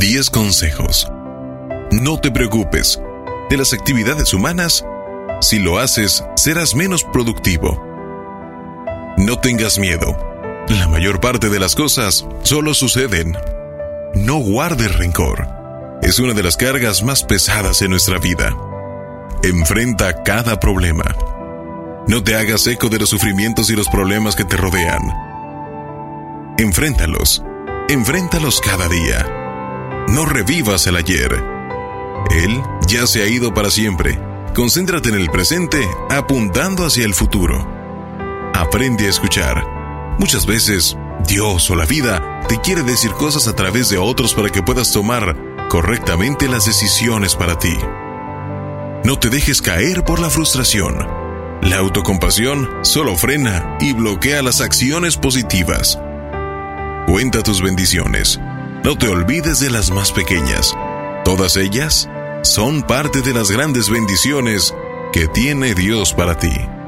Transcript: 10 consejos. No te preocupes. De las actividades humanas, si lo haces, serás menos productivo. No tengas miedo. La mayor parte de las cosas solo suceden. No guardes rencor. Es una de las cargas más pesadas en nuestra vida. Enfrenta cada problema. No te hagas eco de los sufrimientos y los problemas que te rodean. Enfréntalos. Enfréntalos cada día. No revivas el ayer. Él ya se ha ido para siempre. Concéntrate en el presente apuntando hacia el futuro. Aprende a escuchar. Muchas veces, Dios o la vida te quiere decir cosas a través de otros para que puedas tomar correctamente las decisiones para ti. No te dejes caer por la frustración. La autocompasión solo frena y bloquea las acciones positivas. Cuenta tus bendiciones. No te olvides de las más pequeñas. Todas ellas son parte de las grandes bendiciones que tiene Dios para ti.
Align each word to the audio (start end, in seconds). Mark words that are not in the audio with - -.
10 0.00 0.30
consejos. 0.30 1.12
No 1.92 2.18
te 2.18 2.30
preocupes. 2.30 2.98
De 3.50 3.58
las 3.58 3.74
actividades 3.74 4.32
humanas, 4.32 4.82
si 5.42 5.58
lo 5.58 5.78
haces, 5.78 6.24
serás 6.36 6.74
menos 6.74 7.04
productivo. 7.04 7.78
No 9.18 9.38
tengas 9.38 9.78
miedo. 9.78 10.16
La 10.68 10.88
mayor 10.88 11.20
parte 11.20 11.50
de 11.50 11.60
las 11.60 11.74
cosas 11.76 12.26
solo 12.44 12.72
suceden. 12.72 13.36
No 14.14 14.38
guardes 14.38 14.96
rencor. 14.96 15.46
Es 16.00 16.18
una 16.18 16.32
de 16.32 16.44
las 16.44 16.56
cargas 16.56 17.02
más 17.02 17.22
pesadas 17.22 17.82
en 17.82 17.90
nuestra 17.90 18.18
vida. 18.18 18.56
Enfrenta 19.42 20.22
cada 20.22 20.58
problema. 20.58 21.14
No 22.08 22.24
te 22.24 22.36
hagas 22.36 22.66
eco 22.66 22.88
de 22.88 23.00
los 23.00 23.10
sufrimientos 23.10 23.68
y 23.68 23.76
los 23.76 23.88
problemas 23.88 24.34
que 24.34 24.46
te 24.46 24.56
rodean. 24.56 25.02
Enfréntalos. 26.56 27.44
Enfréntalos 27.90 28.62
cada 28.62 28.88
día. 28.88 29.39
No 30.10 30.26
revivas 30.26 30.88
el 30.88 30.96
ayer. 30.96 31.40
Él 32.30 32.60
ya 32.88 33.06
se 33.06 33.22
ha 33.22 33.28
ido 33.28 33.54
para 33.54 33.70
siempre. 33.70 34.20
Concéntrate 34.56 35.08
en 35.08 35.14
el 35.14 35.30
presente 35.30 35.88
apuntando 36.10 36.84
hacia 36.84 37.04
el 37.04 37.14
futuro. 37.14 37.64
Aprende 38.52 39.06
a 39.06 39.10
escuchar. 39.10 39.64
Muchas 40.18 40.46
veces, 40.46 40.98
Dios 41.28 41.70
o 41.70 41.76
la 41.76 41.86
vida 41.86 42.40
te 42.48 42.60
quiere 42.60 42.82
decir 42.82 43.12
cosas 43.12 43.46
a 43.46 43.54
través 43.54 43.88
de 43.88 43.98
otros 43.98 44.34
para 44.34 44.50
que 44.50 44.64
puedas 44.64 44.90
tomar 44.90 45.36
correctamente 45.68 46.48
las 46.48 46.66
decisiones 46.66 47.36
para 47.36 47.56
ti. 47.56 47.76
No 49.04 49.16
te 49.16 49.30
dejes 49.30 49.62
caer 49.62 50.02
por 50.02 50.18
la 50.18 50.28
frustración. 50.28 51.06
La 51.62 51.78
autocompasión 51.78 52.68
solo 52.82 53.16
frena 53.16 53.76
y 53.78 53.92
bloquea 53.92 54.42
las 54.42 54.60
acciones 54.60 55.16
positivas. 55.16 56.00
Cuenta 57.06 57.44
tus 57.44 57.62
bendiciones. 57.62 58.40
No 58.82 58.96
te 58.96 59.08
olvides 59.08 59.60
de 59.60 59.68
las 59.68 59.90
más 59.90 60.10
pequeñas. 60.10 60.74
Todas 61.22 61.58
ellas 61.58 62.08
son 62.42 62.82
parte 62.82 63.20
de 63.20 63.34
las 63.34 63.50
grandes 63.50 63.90
bendiciones 63.90 64.74
que 65.12 65.28
tiene 65.28 65.74
Dios 65.74 66.14
para 66.14 66.38
ti. 66.38 66.79